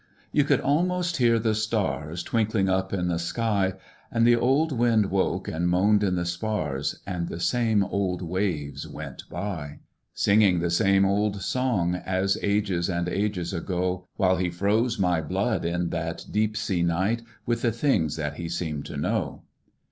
[0.31, 3.73] You could almost hear the stars Twinkling up in the sky,
[4.11, 8.87] And the old wind woke and moaned in the spars, And the same old waves
[8.87, 9.77] went by,
[10.15, 15.65] Singing the same old song As ages and ages ago, While he froze my blood
[15.65, 19.43] in that deep sea night With the things that he seemed to know.